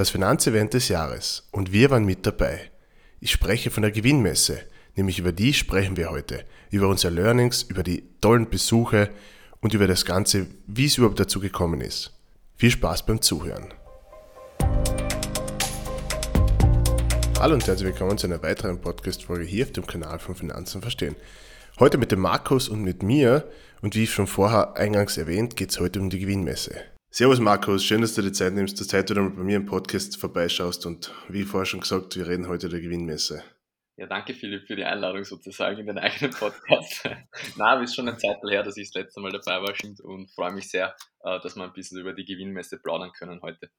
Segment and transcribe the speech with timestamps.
[0.00, 2.70] das Finanzevent des Jahres und wir waren mit dabei.
[3.20, 4.58] Ich spreche von der Gewinnmesse,
[4.96, 9.10] nämlich über die sprechen wir heute, über unsere Learnings, über die tollen Besuche
[9.60, 12.18] und über das Ganze, wie es überhaupt dazu gekommen ist.
[12.56, 13.74] Viel Spaß beim Zuhören.
[17.38, 21.14] Hallo und herzlich willkommen zu einer weiteren Podcast-Folge hier auf dem Kanal von Finanzen verstehen.
[21.78, 23.46] Heute mit dem Markus und mit mir
[23.82, 26.74] und wie schon vorher eingangs erwähnt, geht es heute um die Gewinnmesse.
[27.12, 29.56] Servus Markus, schön, dass du dir Zeit nimmst, dass du heute wieder mal bei mir
[29.56, 33.42] im Podcast vorbeischaust und wie vorher schon gesagt, wir reden heute der Gewinnmesse.
[33.96, 37.10] Ja, danke Philipp für die Einladung sozusagen in den eigenen Podcast.
[37.56, 39.74] Na, ist schon eine Zeit her, dass ich das letzte Mal dabei war
[40.04, 43.70] und freue mich sehr, äh, dass wir ein bisschen über die Gewinnmesse plaudern können heute.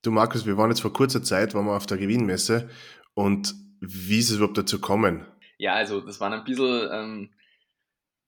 [0.00, 2.70] Du Markus, wir waren jetzt vor kurzer Zeit, waren wir auf der Gewinnmesse
[3.12, 5.26] und wie ist es überhaupt dazu gekommen?
[5.58, 7.30] Ja, also das waren ein bisschen ähm,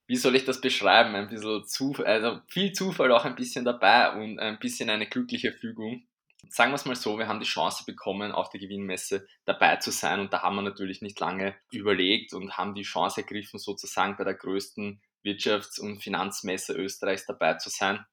[0.06, 1.15] wie soll ich das beschreiben?
[1.15, 5.52] Ein bisschen Zufall, also viel Zufall auch ein bisschen dabei und ein bisschen eine glückliche
[5.52, 6.06] Fügung.
[6.48, 9.91] Sagen wir es mal so, wir haben die Chance bekommen, auf der Gewinnmesse dabei zu
[9.91, 14.16] sein und da haben wir natürlich nicht lange überlegt und haben die Chance ergriffen, sozusagen
[14.16, 18.07] bei der größten Wirtschafts- und Finanzmesse Österreichs dabei zu sein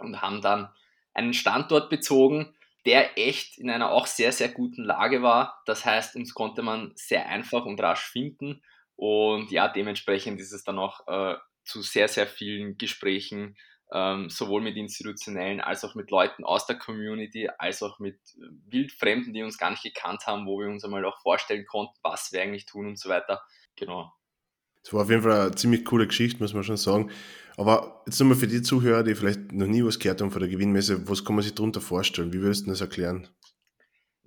[0.00, 0.72] und haben dann
[1.14, 2.52] einen Standort bezogen,
[2.84, 5.62] der echt in einer auch sehr, sehr guten Lage war.
[5.66, 8.60] Das heißt, uns konnte man sehr einfach und rasch finden
[8.96, 13.56] und ja, dementsprechend ist es dann auch äh, zu sehr, sehr vielen Gesprächen,
[13.92, 18.72] ähm, sowohl mit Institutionellen als auch mit Leuten aus der Community, als auch mit äh,
[18.72, 22.32] Wildfremden, die uns gar nicht gekannt haben, wo wir uns einmal auch vorstellen konnten, was
[22.32, 23.42] wir eigentlich tun und so weiter.
[23.76, 24.12] Genau.
[24.82, 27.10] Das war auf jeden Fall eine ziemlich coole Geschichte, muss man schon sagen.
[27.56, 30.50] Aber jetzt nochmal für die Zuhörer, die vielleicht noch nie was gehört haben von der
[30.50, 32.32] Gewinnmesse, was kann man sich darunter vorstellen?
[32.32, 33.28] Wie würdest du das erklären?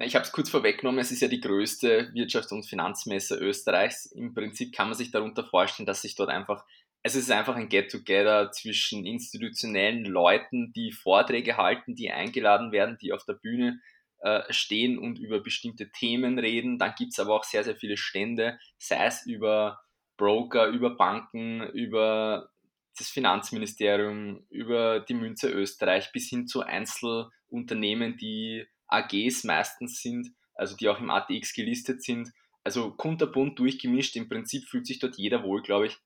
[0.01, 4.05] Ich habe es kurz vorweggenommen, es ist ja die größte Wirtschafts- und Finanzmesse Österreichs.
[4.05, 6.63] Im Prinzip kann man sich darunter vorstellen, dass sich dort einfach,
[7.03, 13.11] es ist einfach ein Get-Together zwischen institutionellen Leuten, die Vorträge halten, die eingeladen werden, die
[13.11, 13.81] auf der Bühne
[14.19, 16.77] äh, stehen und über bestimmte Themen reden.
[16.79, 19.81] Dann gibt es aber auch sehr, sehr viele Stände, sei es über
[20.15, 22.49] Broker, über Banken, über
[22.97, 30.75] das Finanzministerium, über die Münze Österreich bis hin zu Einzelunternehmen, die AGs meistens sind, also
[30.75, 32.31] die auch im ATX gelistet sind.
[32.63, 34.15] Also kunterbunt durchgemischt.
[34.15, 35.97] Im Prinzip fühlt sich dort jeder wohl, glaube ich,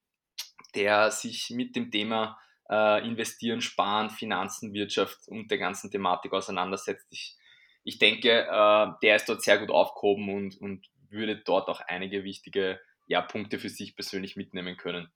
[0.75, 2.37] der sich mit dem Thema
[2.69, 7.07] äh, Investieren, Sparen, Finanzen, Wirtschaft und der ganzen Thematik auseinandersetzt.
[7.09, 7.35] Ich,
[7.83, 12.23] ich denke, äh, der ist dort sehr gut aufgehoben und, und würde dort auch einige
[12.23, 15.09] wichtige ja, Punkte für sich persönlich mitnehmen können.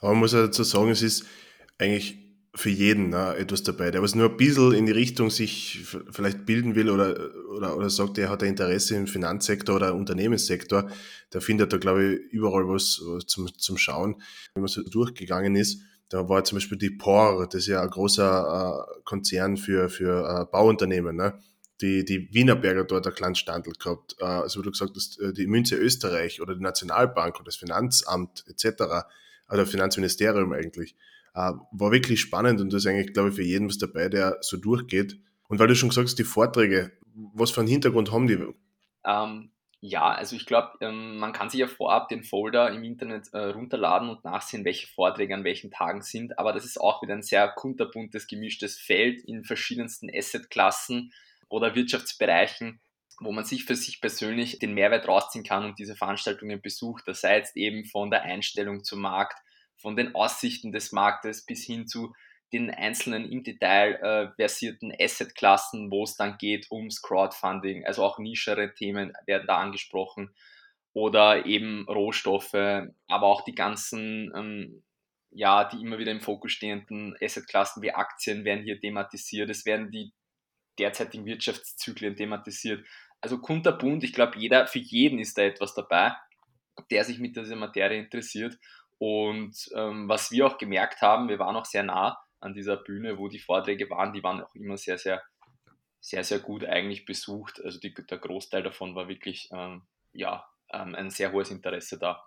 [0.00, 1.26] Aber man muss ja dazu sagen, es ist
[1.78, 5.84] eigentlich für jeden ne, etwas dabei, der was nur ein bisschen in die Richtung sich
[6.10, 10.90] vielleicht bilden will oder, oder, oder sagt, er hat ein Interesse im Finanzsektor oder Unternehmenssektor,
[11.32, 14.20] der findet da, glaube ich, überall was zum, zum Schauen.
[14.54, 17.88] Wenn man so durchgegangen ist, da war zum Beispiel die POR, das ist ja ein
[17.88, 21.38] großer äh, Konzern für, für äh, Bauunternehmen, ne?
[21.80, 24.16] die, die Wienerberger dort ein kleines Standel gehabt.
[24.18, 27.56] Äh, also wie du gesagt hast, äh, die Münze Österreich oder die Nationalbank oder das
[27.56, 29.06] Finanzamt etc.,
[29.48, 30.94] das Finanzministerium eigentlich,
[31.34, 34.56] war wirklich spannend und das ist eigentlich, glaube ich, für jeden was dabei, der so
[34.56, 35.18] durchgeht.
[35.48, 36.92] Und weil du schon gesagt hast, die Vorträge,
[37.34, 38.38] was für einen Hintergrund haben die?
[39.04, 39.50] Ähm,
[39.82, 43.38] ja, also ich glaube, ähm, man kann sich ja vorab den Folder im Internet äh,
[43.38, 46.38] runterladen und nachsehen, welche Vorträge an welchen Tagen sind.
[46.38, 51.12] Aber das ist auch wieder ein sehr kunterbuntes, gemischtes Feld in verschiedensten Assetklassen
[51.48, 52.80] oder Wirtschaftsbereichen,
[53.20, 57.04] wo man sich für sich persönlich den Mehrwert rausziehen kann und diese Veranstaltungen besucht.
[57.06, 59.38] Das sei jetzt eben von der Einstellung zum Markt,
[59.80, 62.12] von den Aussichten des Marktes bis hin zu
[62.52, 68.18] den einzelnen im Detail äh, versierten Assetklassen, wo es dann geht ums Crowdfunding, also auch
[68.18, 70.34] nischere Themen werden da angesprochen.
[70.92, 74.82] Oder eben Rohstoffe, aber auch die ganzen, ähm,
[75.30, 79.92] ja, die immer wieder im Fokus stehenden Assetklassen wie Aktien werden hier thematisiert, es werden
[79.92, 80.12] die
[80.80, 82.84] derzeitigen Wirtschaftszyklen thematisiert.
[83.20, 86.16] Also kunterbunt, ich glaube, jeder, für jeden ist da etwas dabei,
[86.90, 88.58] der sich mit dieser Materie interessiert
[89.00, 93.16] und ähm, was wir auch gemerkt haben, wir waren auch sehr nah an dieser Bühne,
[93.16, 95.22] wo die Vorträge waren, die waren auch immer sehr, sehr,
[96.00, 97.62] sehr, sehr gut eigentlich besucht.
[97.64, 102.22] Also die, der Großteil davon war wirklich ähm, ja, ähm, ein sehr hohes Interesse da.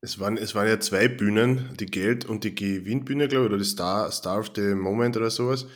[0.00, 3.58] Es waren, es waren ja zwei Bühnen, die Geld- und die Gewinnbühne, glaube ich, oder
[3.58, 5.68] die Star, Star of the Moment oder sowas.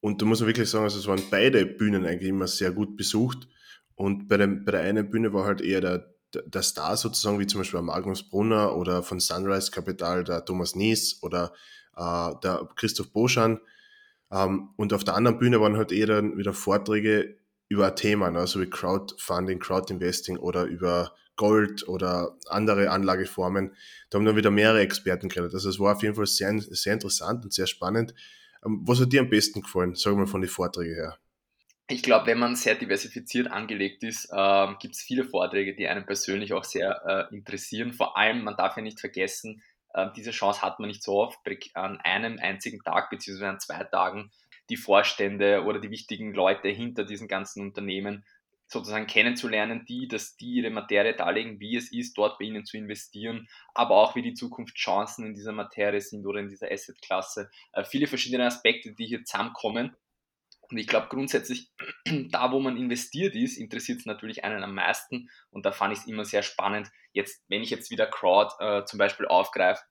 [0.00, 2.96] Und da muss man wirklich sagen, also es waren beide Bühnen eigentlich immer sehr gut
[2.96, 3.48] besucht.
[3.96, 7.46] Und bei, dem, bei der einen Bühne war halt eher der, der Star sozusagen, wie
[7.46, 11.52] zum Beispiel Magnus Brunner oder von Sunrise Capital der Thomas Nies oder
[11.96, 13.60] äh, der Christoph Boschan.
[14.30, 17.36] Ähm, und auf der anderen Bühne waren halt eher dann wieder Vorträge
[17.68, 18.40] über Thema, ne?
[18.40, 23.74] also wie Crowdfunding, Crowdinvesting oder über Gold oder andere Anlageformen.
[24.10, 25.54] Da haben dann wieder mehrere Experten geredet.
[25.54, 28.14] Also es war auf jeden Fall sehr, sehr interessant und sehr spannend.
[28.64, 31.18] Ähm, was hat dir am besten gefallen, sagen wir mal von den Vorträgen her?
[31.90, 36.06] Ich glaube, wenn man sehr diversifiziert angelegt ist, äh, gibt es viele Vorträge, die einen
[36.06, 37.92] persönlich auch sehr äh, interessieren.
[37.92, 39.60] Vor allem, man darf ja nicht vergessen,
[39.94, 41.40] äh, diese Chance hat man nicht so oft,
[41.74, 44.30] an einem einzigen Tag beziehungsweise an zwei Tagen
[44.68, 48.24] die Vorstände oder die wichtigen Leute hinter diesen ganzen Unternehmen
[48.68, 52.76] sozusagen kennenzulernen, die, dass die ihre Materie darlegen, wie es ist, dort bei ihnen zu
[52.76, 57.50] investieren, aber auch wie die Zukunftschancen in dieser Materie sind oder in dieser Assetklasse.
[57.72, 59.96] Äh, viele verschiedene Aspekte, die hier zusammenkommen.
[60.70, 61.70] Und ich glaube grundsätzlich,
[62.30, 65.28] da wo man investiert ist, interessiert es natürlich einen am meisten.
[65.50, 66.90] Und da fand ich es immer sehr spannend.
[67.12, 69.82] Jetzt, wenn ich jetzt wieder Crowd äh, zum Beispiel aufgreife,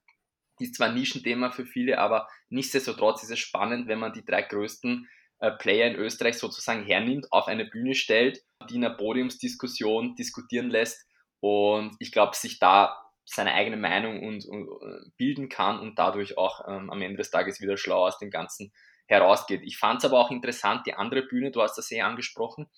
[0.58, 4.42] ist zwar ein Nischenthema für viele, aber nichtsdestotrotz ist es spannend, wenn man die drei
[4.42, 10.14] größten äh, Player in Österreich sozusagen hernimmt, auf eine Bühne stellt, die in einer Podiumsdiskussion
[10.16, 11.06] diskutieren lässt
[11.40, 16.36] und ich glaube, sich da seine eigene Meinung und, und, äh, bilden kann und dadurch
[16.36, 18.72] auch ähm, am Ende des Tages wieder schlau aus dem Ganzen
[19.10, 19.62] herausgeht.
[19.64, 22.68] Ich fand es aber auch interessant, die andere Bühne, du hast das sehr angesprochen,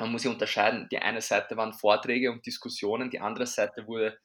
[0.00, 4.18] man muss ja unterscheiden, die eine Seite waren Vorträge und Diskussionen, die andere Seite wurde,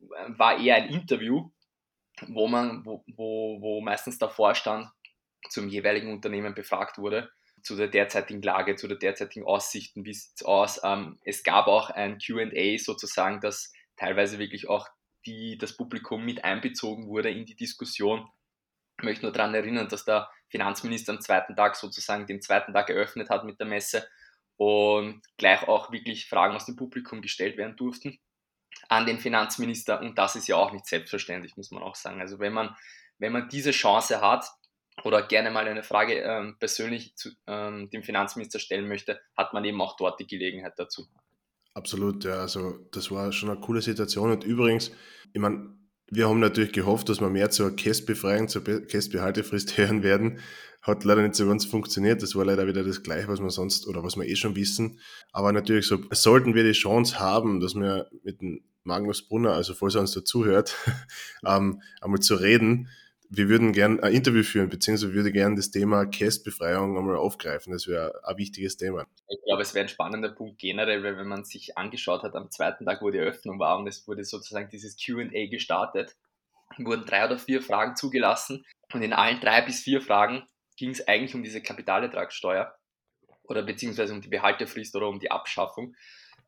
[0.00, 1.50] äh, war eher ein Interview,
[2.26, 4.88] wo man, wo, wo, wo meistens der Vorstand
[5.50, 7.30] zum jeweiligen Unternehmen befragt wurde,
[7.62, 10.80] zu der derzeitigen Lage, zu der derzeitigen Aussichten, wie sieht es aus.
[10.82, 14.88] Ähm, es gab auch ein QA sozusagen, das teilweise wirklich auch
[15.26, 18.28] die, das Publikum mit einbezogen wurde in die Diskussion.
[18.98, 22.88] Ich möchte nur daran erinnern, dass der Finanzminister am zweiten Tag sozusagen den zweiten Tag
[22.88, 24.06] eröffnet hat mit der Messe
[24.56, 28.20] und gleich auch wirklich Fragen aus dem Publikum gestellt werden durften
[28.88, 32.20] an den Finanzminister und das ist ja auch nicht selbstverständlich, muss man auch sagen.
[32.20, 32.76] Also wenn man,
[33.18, 34.46] wenn man diese Chance hat,
[35.02, 39.64] oder gerne mal eine Frage ähm, persönlich zu ähm, dem Finanzminister stellen möchte, hat man
[39.64, 41.08] eben auch dort die Gelegenheit dazu.
[41.74, 44.92] Absolut, ja, also das war schon eine coole Situation und übrigens,
[45.32, 45.76] ich meine,
[46.14, 50.38] wir haben natürlich gehofft, dass wir mehr zur Kästbefreiung, zur Kästbehaltefrist hören werden.
[50.82, 52.22] Hat leider nicht so ganz funktioniert.
[52.22, 55.00] Das war leider wieder das Gleiche, was wir sonst oder was wir eh schon wissen.
[55.32, 59.74] Aber natürlich so, sollten wir die Chance haben, dass wir mit dem Magnus Brunner, also
[59.74, 60.76] falls er uns dazuhört,
[61.46, 62.88] ähm, einmal zu reden,
[63.30, 67.72] wir würden gern ein Interview führen, beziehungsweise würde gern das Thema Kästbefreiung einmal aufgreifen.
[67.72, 69.06] Das wäre ein wichtiges Thema.
[69.28, 72.50] Ich glaube, es wäre ein spannender Punkt generell, weil wenn man sich angeschaut hat, am
[72.50, 76.16] zweiten Tag, wo die Eröffnung war und es wurde sozusagen dieses QA gestartet,
[76.78, 80.44] wurden drei oder vier Fragen zugelassen und in allen drei bis vier Fragen
[80.76, 82.74] ging es eigentlich um diese Kapitalertragssteuer
[83.44, 85.94] oder beziehungsweise um die Behaltefrist oder um die Abschaffung.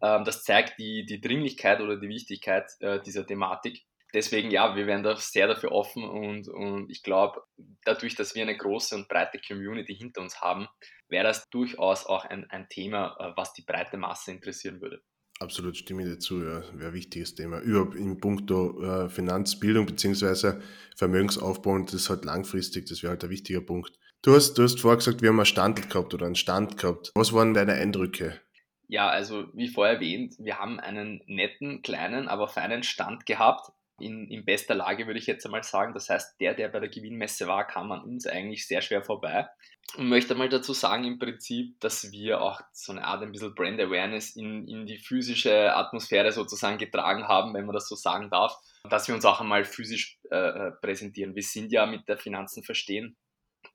[0.03, 3.85] Ähm, das zeigt die, die Dringlichkeit oder die Wichtigkeit äh, dieser Thematik
[4.17, 7.43] deswegen ja, wir werden da sehr dafür offen und, und ich glaube,
[7.85, 10.67] dadurch, dass wir eine große und breite Community hinter uns haben,
[11.09, 15.03] wäre das durchaus auch ein, ein Thema, äh, was die breite Masse interessieren würde.
[15.39, 16.63] Absolut stimme ich dir zu, ja.
[16.73, 17.61] Wäre ein wichtiges Thema.
[17.61, 20.63] Überhaupt in puncto äh, Finanzbildung bzw.
[20.97, 23.93] Vermögensaufbau und das ist halt langfristig, das wäre halt ein wichtiger Punkt.
[24.23, 27.13] Du hast, du hast vorher gesagt, wir haben einen Stand gehabt oder einen Stand gehabt.
[27.15, 28.41] Was waren deine Eindrücke?
[28.89, 34.29] Ja, also wie vorher erwähnt, wir haben einen netten, kleinen, aber feinen Stand gehabt in,
[34.29, 35.95] in bester Lage, würde ich jetzt einmal sagen.
[35.95, 39.49] Das heißt, der, der bei der Gewinnmesse war, kam an uns eigentlich sehr schwer vorbei.
[39.97, 43.55] Und möchte mal dazu sagen, im Prinzip, dass wir auch so eine Art ein bisschen
[43.55, 48.29] Brand Awareness in, in die physische Atmosphäre sozusagen getragen haben, wenn man das so sagen
[48.31, 48.57] darf,
[48.91, 51.35] dass wir uns auch einmal physisch äh, äh präsentieren.
[51.35, 53.17] Wir sind ja mit der Finanzen verstehen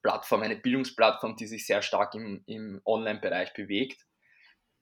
[0.03, 4.05] Plattform, eine Bildungsplattform, die sich sehr stark im, im Online-Bereich bewegt.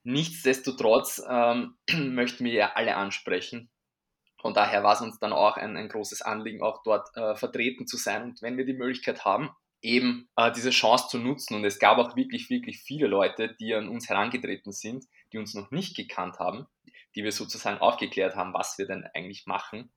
[0.04, 3.70] Nichtsdestotrotz ähm, möchten wir ja alle ansprechen
[4.40, 7.86] von daher war es uns dann auch ein, ein großes Anliegen, auch dort äh, vertreten
[7.86, 8.22] zu sein.
[8.24, 9.50] Und wenn wir die Möglichkeit haben,
[9.82, 11.54] eben äh, diese Chance zu nutzen.
[11.54, 15.54] Und es gab auch wirklich, wirklich viele Leute, die an uns herangetreten sind, die uns
[15.54, 16.66] noch nicht gekannt haben,
[17.14, 19.90] die wir sozusagen aufgeklärt haben, was wir denn eigentlich machen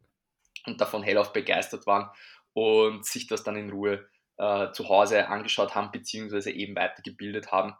[0.66, 2.10] und davon hellauf begeistert waren
[2.54, 4.08] und sich das dann in Ruhe
[4.38, 7.74] äh, zu Hause angeschaut haben, beziehungsweise eben weitergebildet haben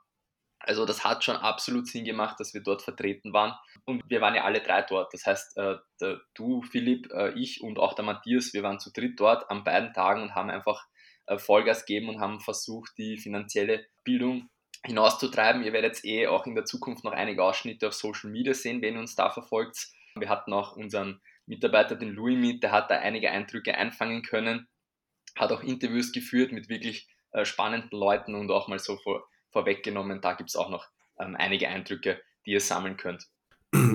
[0.66, 3.54] also das hat schon absolut Sinn gemacht, dass wir dort vertreten waren.
[3.86, 5.14] Und wir waren ja alle drei dort.
[5.14, 5.76] Das heißt, äh,
[6.34, 9.94] du, Philipp, äh, ich und auch der Matthias, wir waren zu dritt dort an beiden
[9.94, 10.86] Tagen und haben einfach
[11.28, 14.50] äh, Vollgas gegeben und haben versucht, die finanzielle Bildung
[14.86, 15.64] hinauszutreiben.
[15.64, 18.96] Ihr werdet eh auch in der Zukunft noch einige Ausschnitte auf Social Media sehen, wenn
[18.96, 19.90] ihr uns da verfolgt.
[20.16, 24.70] Wir hatten auch unseren Mitarbeiter, den Louis, mit, der hat da einige Eindrücke einfangen können,
[25.38, 27.08] hat auch Interviews geführt mit wirklich
[27.44, 30.20] spannenden Leuten und auch mal so vor vorweggenommen.
[30.20, 30.88] Da gibt es auch noch
[31.20, 33.28] ähm, einige Eindrücke, die ihr sammeln könnt.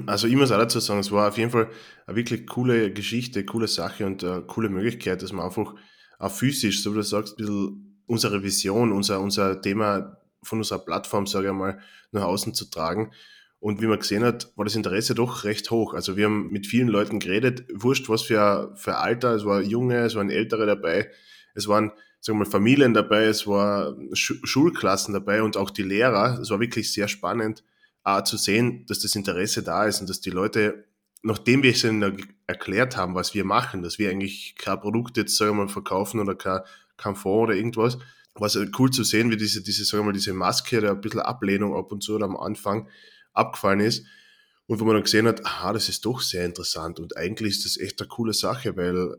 [0.07, 1.71] Also ich muss auch dazu sagen, es war auf jeden Fall
[2.07, 5.75] eine wirklich coole Geschichte, coole Sache und eine coole Möglichkeit, dass man einfach
[6.19, 10.81] auch physisch, so wie du sagst, ein bisschen unsere Vision, unser, unser Thema von unserer
[10.81, 11.79] Plattform, sage ich mal,
[12.11, 13.13] nach außen zu tragen.
[13.61, 15.95] Und wie man gesehen hat, war das Interesse doch recht hoch.
[15.95, 19.99] Also wir haben mit vielen Leuten geredet, wurscht was für, für Alter, es war junge,
[19.99, 21.11] es waren ältere dabei,
[21.55, 26.39] es waren sagen wir mal, Familien dabei, es war Schulklassen dabei und auch die Lehrer.
[26.41, 27.65] Es war wirklich sehr spannend,
[28.03, 30.85] auch zu sehen, dass das Interesse da ist und dass die Leute,
[31.23, 35.37] nachdem wir es ihnen erklärt haben, was wir machen, dass wir eigentlich kein Produkt jetzt,
[35.37, 36.61] sagen wir mal, verkaufen oder kein,
[36.97, 37.99] kein Fonds oder irgendwas,
[38.35, 41.01] war es cool zu sehen, wie diese, diese, sagen wir mal, diese Maske oder ein
[41.01, 42.89] bisschen Ablehnung ab und zu oder am Anfang
[43.33, 44.07] abgefallen ist.
[44.67, 47.65] Und wo man dann gesehen hat, aha, das ist doch sehr interessant und eigentlich ist
[47.65, 49.17] das echt eine coole Sache, weil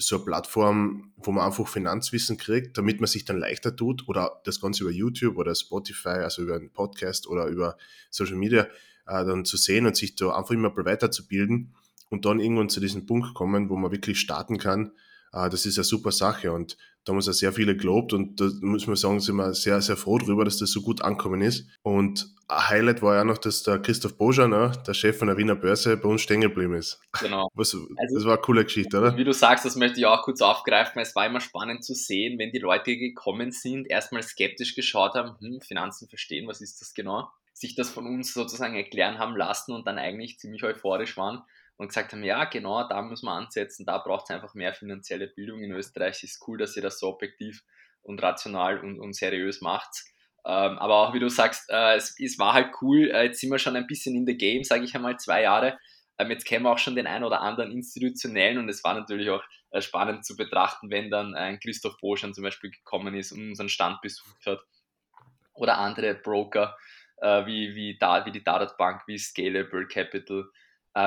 [0.00, 4.40] so eine Plattform, wo man einfach Finanzwissen kriegt, damit man sich dann leichter tut oder
[4.44, 7.76] das Ganze über YouTube oder Spotify, also über einen Podcast oder über
[8.10, 8.64] Social Media
[9.06, 11.74] äh, dann zu sehen und sich da einfach immer weiterzubilden
[12.08, 14.92] und dann irgendwann zu diesem Punkt kommen, wo man wirklich starten kann,
[15.32, 18.40] äh, das ist eine super Sache und da haben uns ja sehr viele gelobt und
[18.40, 21.40] da muss man sagen, sind wir sehr, sehr froh darüber, dass das so gut angekommen
[21.40, 21.66] ist.
[21.82, 25.38] Und ein Highlight war ja noch, dass der Christoph Bojan, ne, der Chef von der
[25.38, 27.00] Wiener Börse, bei uns stehen geblieben ist.
[27.18, 27.48] Genau.
[27.54, 29.16] Was, also, das war eine coole Geschichte, oder?
[29.16, 31.00] Wie du sagst, das möchte ich auch kurz aufgreifen.
[31.00, 35.36] Es war immer spannend zu sehen, wenn die Leute gekommen sind, erstmal skeptisch geschaut haben,
[35.40, 37.30] hm, Finanzen verstehen, was ist das genau?
[37.54, 41.42] Sich das von uns sozusagen erklären haben lassen und dann eigentlich ziemlich euphorisch waren
[41.80, 45.28] und gesagt haben, ja, genau, da muss man ansetzen, da braucht es einfach mehr finanzielle
[45.28, 46.22] Bildung in Österreich.
[46.22, 47.64] Ist cool, dass ihr das so objektiv
[48.02, 50.04] und rational und, und seriös macht.
[50.44, 53.50] Ähm, aber auch wie du sagst, äh, es, es, war halt cool, äh, jetzt sind
[53.50, 55.78] wir schon ein bisschen in the game, sage ich einmal, zwei Jahre.
[56.18, 59.30] Ähm, jetzt kennen wir auch schon den ein oder anderen institutionellen und es war natürlich
[59.30, 63.40] auch äh, spannend zu betrachten, wenn dann ein Christoph Boschan zum Beispiel gekommen ist und
[63.48, 64.60] unseren Stand besucht hat.
[65.54, 66.76] Oder andere Broker
[67.22, 70.44] äh, wie, wie, da, wie die Dadat Bank, wie Scalable Capital,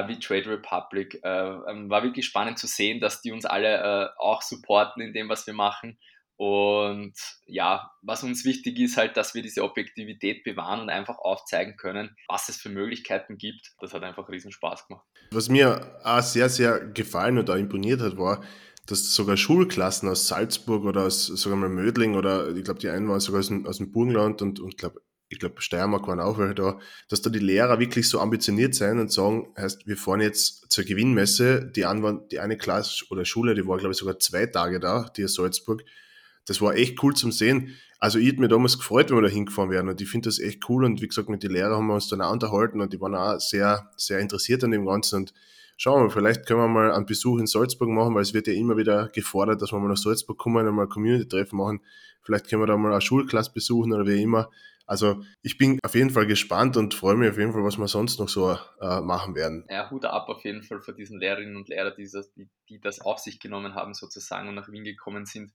[0.08, 1.20] wie Trade Republic.
[1.24, 5.14] Äh, ähm, war wirklich spannend zu sehen, dass die uns alle äh, auch supporten in
[5.14, 5.98] dem, was wir machen.
[6.36, 7.14] Und
[7.46, 12.16] ja, was uns wichtig ist halt, dass wir diese Objektivität bewahren und einfach aufzeigen können,
[12.28, 13.74] was es für Möglichkeiten gibt.
[13.80, 15.06] Das hat einfach riesen Spaß gemacht.
[15.32, 18.44] Was mir auch sehr, sehr gefallen und auch imponiert hat, war,
[18.88, 23.08] dass sogar Schulklassen aus Salzburg oder aus sogar mal Mödling oder ich glaube, die einen
[23.08, 25.02] waren sogar aus dem, aus dem Burgenland und, und glaube
[25.34, 29.00] ich glaube, Steiermark waren auch welche da, dass da die Lehrer wirklich so ambitioniert sein
[29.00, 33.56] und sagen, heißt, wir fahren jetzt zur Gewinnmesse, die, Anwand, die eine Klasse oder Schule,
[33.56, 35.84] die war, glaube ich, sogar zwei Tage da, die aus Salzburg.
[36.46, 37.76] Das war echt cool zum Sehen.
[38.00, 40.40] Also ich hätte mir damals gefreut, wenn wir da hingefahren wären und ich finde das
[40.40, 42.94] echt cool und wie gesagt, mit den Lehrern haben wir uns dann auch unterhalten und
[42.94, 45.34] die waren auch sehr, sehr interessiert an dem Ganzen und
[45.84, 48.54] schauen wir vielleicht können wir mal einen Besuch in Salzburg machen, weil es wird ja
[48.54, 51.82] immer wieder gefordert, dass wir mal nach Salzburg kommen und mal Community-Treffen machen.
[52.22, 54.50] Vielleicht können wir da mal eine Schulklasse besuchen oder wie immer.
[54.86, 57.88] Also ich bin auf jeden Fall gespannt und freue mich auf jeden Fall, was wir
[57.90, 59.66] sonst noch so äh, machen werden.
[59.70, 62.80] Ja, Hut ab auf jeden Fall für diesen Lehrerinnen und Lehrer, die das, die, die
[62.80, 65.52] das auf sich genommen haben sozusagen und nach Wien gekommen sind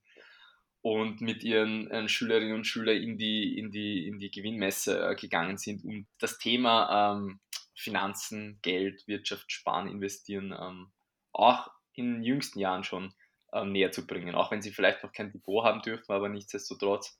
[0.81, 5.15] und mit ihren äh, Schülerinnen und Schülern in die, in die, in die Gewinnmesse äh,
[5.15, 7.39] gegangen sind, um das Thema ähm,
[7.79, 10.91] Finanzen, Geld, Wirtschaft, Sparen, Investieren ähm,
[11.31, 13.13] auch in jüngsten Jahren schon
[13.53, 14.35] ähm, näher zu bringen.
[14.35, 17.17] Auch wenn sie vielleicht noch kein Depot haben dürfen, aber nichtsdestotrotz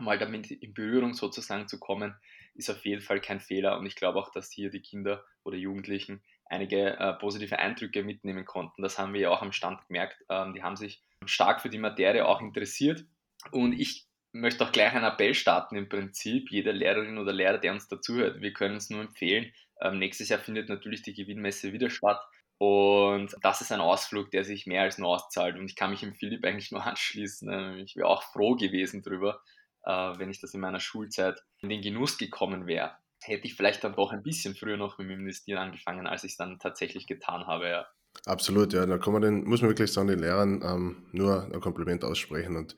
[0.00, 2.14] mal damit in Berührung sozusagen zu kommen,
[2.54, 3.78] ist auf jeden Fall kein Fehler.
[3.78, 8.44] Und ich glaube auch, dass hier die Kinder oder Jugendlichen einige äh, positive Eindrücke mitnehmen
[8.44, 8.82] konnten.
[8.82, 10.22] Das haben wir ja auch am Stand gemerkt.
[10.28, 13.04] Ähm, die haben sich stark für die Materie auch interessiert.
[13.52, 16.50] Und ich möchte auch gleich einen Appell starten im Prinzip.
[16.50, 19.52] Jeder Lehrerin oder Lehrer, der uns dazuhört, wir können es nur empfehlen.
[19.80, 22.20] Ähm, nächstes Jahr findet natürlich die Gewinnmesse wieder statt.
[22.58, 25.58] Und das ist ein Ausflug, der sich mehr als nur auszahlt.
[25.58, 27.50] Und ich kann mich im Philipp eigentlich nur anschließen.
[27.50, 29.42] Ähm, ich wäre auch froh gewesen darüber,
[29.84, 33.84] äh, wenn ich das in meiner Schulzeit in den Genuss gekommen wäre, hätte ich vielleicht
[33.84, 37.06] dann doch ein bisschen früher noch mit dem Investieren angefangen, als ich es dann tatsächlich
[37.06, 37.68] getan habe.
[37.68, 37.86] Ja.
[38.24, 38.86] Absolut, ja.
[38.86, 42.56] Da kann man den, muss man wirklich sagen, den Lehrern ähm, nur ein Kompliment aussprechen
[42.56, 42.76] und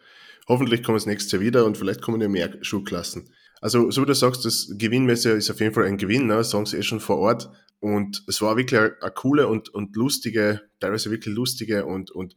[0.48, 3.32] hoffentlich kommen es nächstes Jahr wieder und vielleicht kommen ja mehr Schulklassen.
[3.60, 6.44] Also, so wie du sagst, das Gewinnmesse ist auf jeden Fall ein Gewinn, ne?
[6.44, 7.50] sagen sie eh schon vor Ort.
[7.80, 12.34] Und es war wirklich eine, eine coole und, und lustige, teilweise wirklich lustige und, und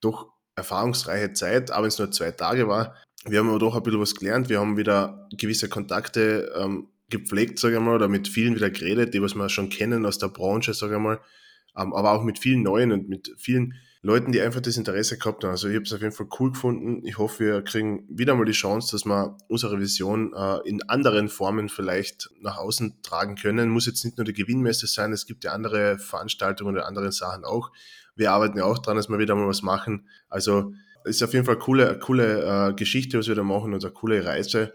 [0.00, 2.96] doch erfahrungsreiche Zeit, auch wenn es nur zwei Tage war
[3.26, 4.48] wir haben aber doch ein bisschen was gelernt.
[4.48, 9.12] Wir haben wieder gewisse Kontakte ähm, gepflegt, sage ich mal, oder mit vielen wieder geredet,
[9.12, 11.20] die was wir schon kennen aus der Branche, sage ich mal,
[11.76, 15.44] ähm, aber auch mit vielen neuen und mit vielen Leuten, die einfach das Interesse gehabt
[15.44, 15.50] haben.
[15.50, 17.04] Also ich habe es auf jeden Fall cool gefunden.
[17.04, 21.28] Ich hoffe, wir kriegen wieder mal die Chance, dass wir unsere Vision äh, in anderen
[21.28, 23.68] Formen vielleicht nach außen tragen können.
[23.68, 27.44] Muss jetzt nicht nur die Gewinnmesse sein, es gibt ja andere Veranstaltungen oder andere Sachen
[27.44, 27.72] auch.
[28.16, 30.08] Wir arbeiten ja auch dran, dass wir wieder mal was machen.
[30.28, 30.72] Also
[31.04, 33.84] ist auf jeden Fall eine coole, eine coole äh, Geschichte, was wir da machen und
[33.84, 34.72] eine coole Reise.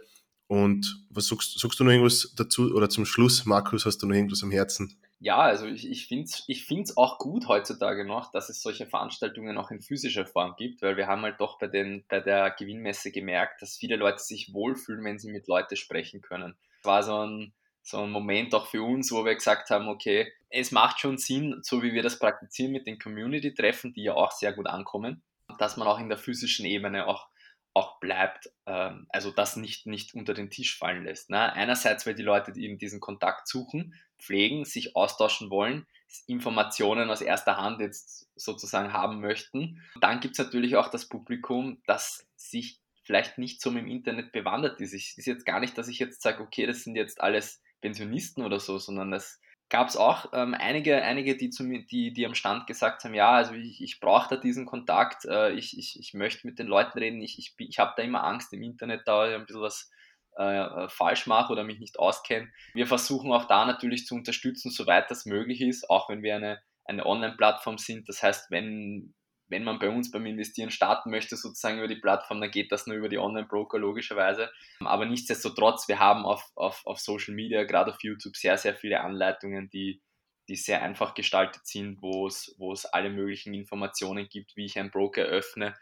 [0.48, 4.16] Und was sagst, sagst du noch irgendwas dazu oder zum Schluss, Markus, hast du noch
[4.16, 4.98] irgendwas am Herzen?
[5.20, 8.86] Ja, also ich, ich finde es ich find's auch gut heutzutage noch, dass es solche
[8.86, 12.52] Veranstaltungen auch in physischer Form gibt, weil wir haben halt doch bei, den, bei der
[12.52, 16.56] Gewinnmesse gemerkt, dass viele Leute sich wohlfühlen, wenn sie mit Leuten sprechen können.
[16.82, 20.32] Es war so ein, so ein Moment auch für uns, wo wir gesagt haben, okay,
[20.50, 24.32] es macht schon Sinn, so wie wir das praktizieren mit den Community-Treffen, die ja auch
[24.32, 25.24] sehr gut ankommen,
[25.60, 27.28] dass man auch in der physischen Ebene auch
[27.76, 31.30] auch bleibt, ähm, also das nicht, nicht unter den Tisch fallen lässt.
[31.30, 31.54] Ne?
[31.54, 35.86] Einerseits, weil die Leute, eben diesen Kontakt suchen, pflegen, sich austauschen wollen,
[36.26, 39.82] Informationen aus erster Hand jetzt sozusagen haben möchten.
[40.00, 44.80] Dann gibt es natürlich auch das Publikum, das sich vielleicht nicht so im Internet bewandert
[44.80, 44.94] ist.
[44.94, 48.44] Es ist jetzt gar nicht, dass ich jetzt sage, okay, das sind jetzt alles Pensionisten
[48.44, 52.36] oder so, sondern es gab es auch ähm, einige, einige die, zu die, die am
[52.36, 56.14] Stand gesagt haben, ja, also ich, ich brauche da diesen Kontakt, äh, ich, ich, ich
[56.14, 59.24] möchte mit den Leuten reden, ich, ich, ich habe da immer Angst im Internet, da
[59.24, 59.92] ein bisschen was
[60.38, 62.52] äh, äh, falsch mache oder mich nicht auskenne.
[62.74, 66.62] Wir versuchen auch da natürlich zu unterstützen, soweit das möglich ist, auch wenn wir eine,
[66.84, 68.08] eine Online-Plattform sind.
[68.10, 69.16] Das heißt, wenn,
[69.48, 72.88] wenn man bei uns beim Investieren starten möchte, sozusagen über die Plattform, dann geht das
[72.88, 74.52] nur über die Online-Broker logischerweise.
[74.80, 79.02] Aber nichtsdestotrotz, wir haben auf, auf, auf Social Media, gerade auf YouTube, sehr, sehr viele
[79.02, 80.02] Anleitungen, die,
[80.48, 84.80] die sehr einfach gestaltet sind, wo es, wo es alle möglichen Informationen gibt, wie ich
[84.80, 85.76] einen Broker öffne,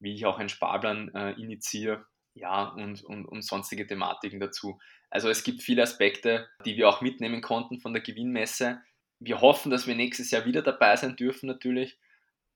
[0.00, 4.78] wie ich auch einen Sparplan äh, initiiere, ja, und, und, und sonstige Thematiken dazu.
[5.10, 8.80] Also es gibt viele Aspekte, die wir auch mitnehmen konnten von der Gewinnmesse.
[9.20, 11.98] Wir hoffen, dass wir nächstes Jahr wieder dabei sein dürfen natürlich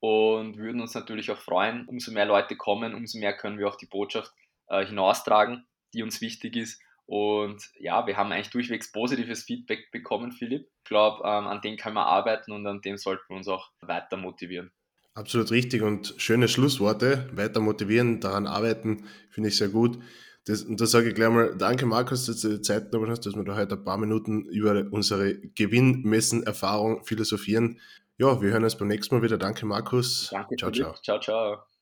[0.03, 1.85] und würden uns natürlich auch freuen.
[1.87, 4.33] Umso mehr Leute kommen, umso mehr können wir auch die Botschaft
[4.67, 6.81] äh, hinaustragen, die uns wichtig ist.
[7.05, 10.67] Und ja, wir haben eigentlich durchwegs positives Feedback bekommen, Philipp.
[10.79, 13.71] Ich glaube, ähm, an dem kann man arbeiten und an dem sollten wir uns auch
[13.79, 14.73] weiter motivieren.
[15.13, 17.29] Absolut richtig und schöne Schlussworte.
[17.31, 19.99] Weiter motivieren, daran arbeiten, finde ich sehr gut.
[20.45, 23.25] Das, und da sage ich gleich mal, danke Markus, dass du die Zeit genommen hast,
[23.25, 27.79] dass wir da heute ein paar Minuten über unsere Gewinnmessen-Erfahrung philosophieren.
[28.17, 29.37] Ja, wir hören uns beim nächsten Mal wieder.
[29.37, 30.29] Danke, Markus.
[30.31, 30.93] Danke, ciao, ciao.
[31.01, 31.72] Ciao, ciao.